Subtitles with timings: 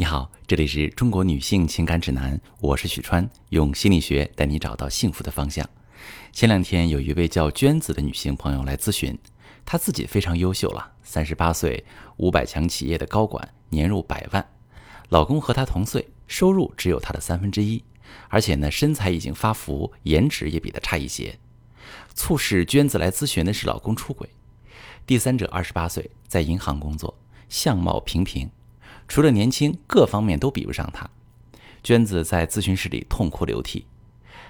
[0.00, 5.68] 你好，这里是中国女性情感指南，我是许川，用心理学带你找到幸福的方向。
[6.32, 9.14] 前两天有一位叫娟子的女性朋友来咨询，
[9.66, 11.84] 她自己非常优秀了，三十八岁，
[12.16, 14.42] 五百强企业的高管，年入百万，
[15.10, 17.84] 老公和她同岁，收入只有她的三分之一，
[18.30, 21.38] 而且呢身材已经发福，颜值也比她差一些。
[22.14, 24.26] 促使娟子来咨询的是老公出轨，
[25.04, 27.14] 第三者二十八岁，在银行工作，
[27.50, 28.50] 相貌平平。
[29.10, 31.10] 除了年轻，各方面都比不上她。
[31.82, 33.84] 娟子在咨询室里痛哭流涕。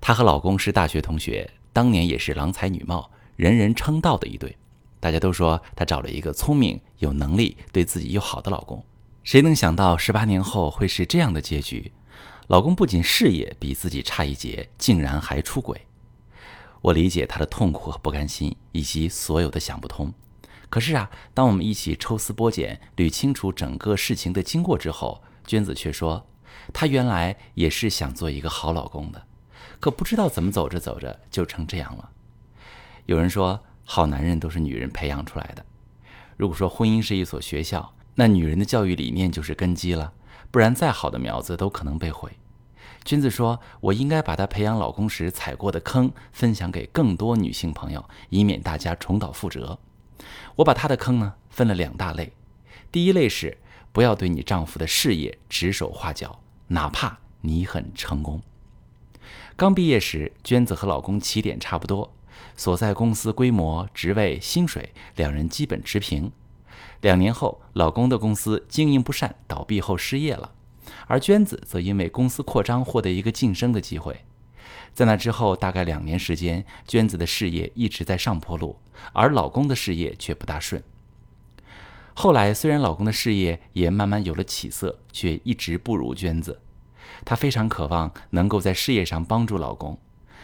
[0.00, 4.56] 她和老公是大学同学，当年也是郎才女貌、人人称道的一对。
[5.00, 8.80] 大家都说她找了一个聪明、有能力、对自己又好的老公。
[9.24, 11.90] 谁能想到十八年后会是这样的结局？
[12.46, 15.80] 老公不仅事业比自己差一截，竟然还出轨。
[16.80, 20.14] 我理解她的痛苦和不甘心，以及所有的想不通。
[20.74, 26.26] 可是啊，当我们一起抽丝剥茧、捋清楚整个事情的经过之后，娟子却说，
[26.72, 29.24] 她原来也是想做一个好老公的，
[29.78, 32.10] 可不知道怎么走着走着就成这样了。
[33.06, 35.64] 有人说，好男人都是女人培养出来的。
[36.36, 40.12] 如果说婚姻是一所学校，那女人的教育理念就是根基了，
[40.50, 42.32] 不然再好的苗子都可能被毁。
[43.04, 49.78] 娟子说，我应该把她培养老公时踩过的坑分享给更多女性朋友，以免大家重蹈覆辙。
[50.56, 52.32] 我把她的坑呢分了两大类，
[52.92, 53.58] 第一类是
[53.92, 58.40] 不要对你丈夫的事业指手画脚，哪怕你很成功。
[59.56, 62.12] 刚毕业时，娟子和老公起点差不多，
[62.56, 66.32] 所在公司规模、职位、薪水，两人基本持平。
[67.00, 70.52] 两年后，老公的公司经营不善，倒闭后失业了，
[71.06, 74.24] 而娟子则因为公司扩张获得一个晋升的机会。
[74.92, 78.78] 在那之后，大概两年时间，娟子的事业一直在上坡路，
[79.12, 80.82] 而老公的事业却不大顺。
[82.14, 86.60] 后来，虽然老公的事业也慢慢有了起色，却一直不如娟子。
[87.24, 89.98] 她非常渴望能够在事业上帮助老公，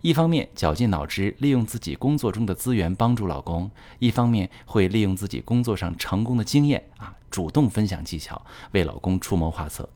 [0.00, 3.70] 一方面绞尽脑汁利用自己工作中的资源帮助老公，
[4.00, 9.88] 一方面会利用自己工作上成功的经验啊，主动分享技巧，为老公出谋划策。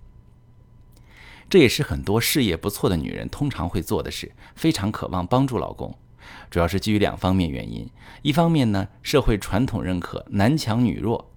[1.48, 5.96] 这也是很多事业不错的女人通常会做的事，非常渴望帮助老公，
[6.50, 7.88] 主要是基于两方面原因。
[8.22, 11.30] 一方面呢，社会传统认可男强女弱，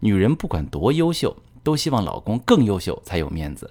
[0.00, 3.66] 女人不管多优秀，都希望老公更优秀才有面子；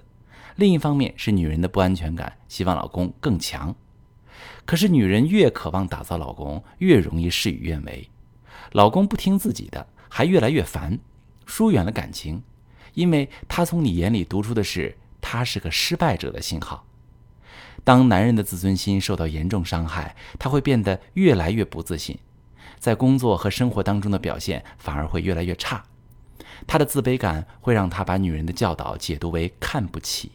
[0.56, 3.72] 另一方面是女人的不安全感，希望老公更强。
[4.64, 8.10] 可是女人越渴望打造老公，越容易事与愿违，
[8.72, 10.98] 老公不听自己的，还越来越烦，
[11.46, 12.42] 疏远了感情，
[12.94, 14.96] 因为他从你眼里读出的是。
[15.34, 16.86] 他是个失败者的信号。
[17.82, 22.16] 当男人的自尊心受到严重伤害，他会变得越来越不自信，
[22.78, 25.84] 在工作和生活当中的表现反而会越来越差。
[26.68, 30.30] 他的自卑感会让他把女人的教导解读为看不起，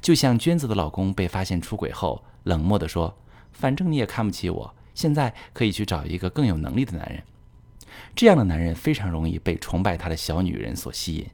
[0.00, 3.18] 就像娟子的老公被发现出轨后，冷漠地说
[3.50, 7.24] ：“反正你也看不起我，现在可以去找一个更有能力的男人。”
[8.14, 11.26] 这样的男人非常容易被崇拜他的小女人所吸引。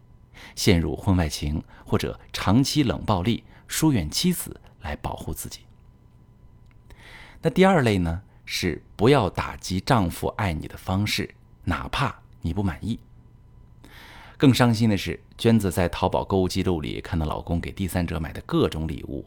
[0.55, 5.61] 陷入婚外情或者长期冷暴力，疏远妻子来保护自己。
[7.43, 11.35] 那第二类呢，是不要打击丈夫爱你的方式，
[11.65, 12.99] 哪怕你不满意。
[14.37, 19.25] 更伤心的是，娟子在淘宝购物记录里看到老公给第三者买的各种礼物，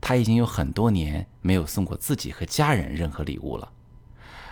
[0.00, 3.72] 她已经有很多年没有送过自己和家人任何礼物了。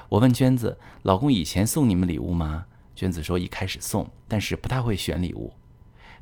[0.08, 5.52] 我问娟子：“老公以前送你们礼物吗？”娟子说：“一开始送，但是不太会选礼物。”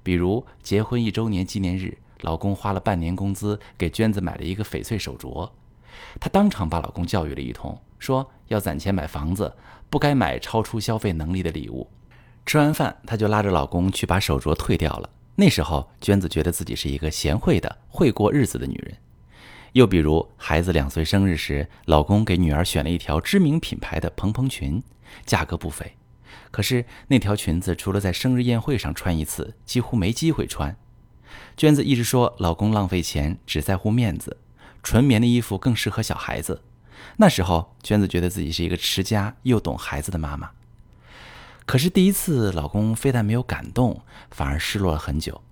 [0.06, 5.50] 比如结婚一周年纪念日，老公花了半年工资给娟子买了一个翡翠手镯，
[6.20, 9.52] 她当场把老公教育了一通，说要攒钱买房子，
[9.90, 11.90] 不该买超出消费能力的礼物。
[12.44, 15.10] 吃完饭，她就拉着老公去把手镯退掉了。
[15.34, 18.96] 那时候，娟子觉得自己是一个贤惠的、会过日子的女人。
[19.72, 24.80] 又比如孩子两岁生日时，老公给女儿选了一条知名品牌的蓬蓬裙，
[25.24, 25.96] 价格不菲。
[26.50, 30.76] 可是那条裙子除了在生日宴会上穿一次，几乎没机会穿。
[31.56, 34.38] 娟子一直说老公浪费钱，只在乎面子，
[34.82, 36.62] 纯棉的衣服更适合小孩子。
[37.16, 40.50] 那时候，娟子觉得自己是一个持家又懂孩子的妈妈。
[41.66, 45.42] 可是第一次，老公非但没有感动，反而失落了很久。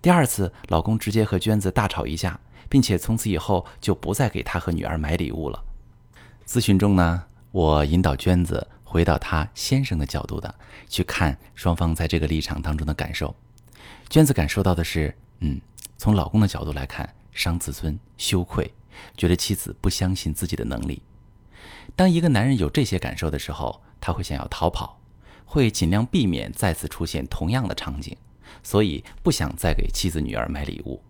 [0.00, 5.62] 第二次，老公直接和娟子大吵一架，并且从此以后就不再给她和女儿买礼物了。
[6.46, 8.66] 咨询中呢，我引导娟子。
[8.88, 10.54] 回到她先生的角度的
[10.88, 13.36] 去看双方在这个立场当中的感受，
[14.08, 15.60] 娟子感受到的是，嗯，
[15.98, 18.72] 从老公的角度来看，伤自尊、羞愧，
[19.14, 21.02] 觉得妻子不相信自己的能力。
[21.94, 24.98] 当一个男人有这些感受的时候，他会想要逃跑，
[25.44, 28.16] 会尽量避免再次出现同样的场景，
[28.62, 31.02] 所以不想再给妻子女儿买礼物。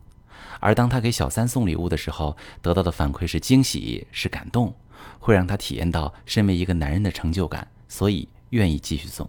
[0.59, 4.75] 而当他给小三送礼物的时候，得到的反馈是惊喜，是感动，
[5.19, 9.29] 会让他体验到身为一个男人的成就感，所以愿意继续送。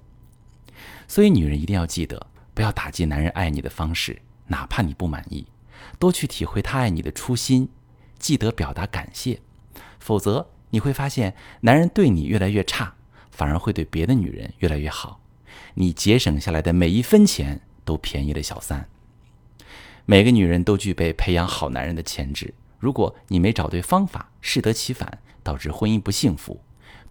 [1.08, 5.48] 所以女人一定要记得，不要打击男人爱你的方式，哪怕你不满意，
[5.98, 7.70] 多去体会他爱你的初心，
[8.18, 9.40] 记得表达感谢，
[10.00, 12.94] 否则你会发现男人对你越来越差，
[13.32, 15.20] 反而会对别的女人越来越好，
[15.74, 18.88] 你节省下来的每一分钱都便宜了小三。
[20.06, 22.54] 每个女人都具备培养好男人的潜质。
[22.80, 26.62] 如果你没找对方法，适得其反，导致婚姻不幸福，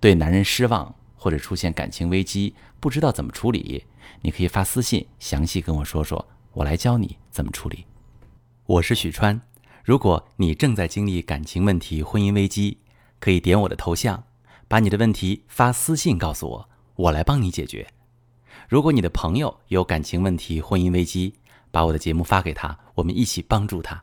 [0.00, 3.84] 对男人失望，或者出现感情危机，不知道怎么处理，
[4.22, 7.84] 你可以发私信详细跟我说说，我来教你怎么处理。
[8.64, 9.40] 我是许川。
[9.84, 12.78] 如果你正在经历感情问题、婚姻危机，
[13.20, 14.24] 可以点我的头像，
[14.66, 17.86] 把你的问题发私信告诉我，我来帮你解决。
[18.68, 21.34] 如果你的朋友有感情问题、婚姻危机，
[21.70, 24.02] 把我的节目发给他，我们一起帮助他。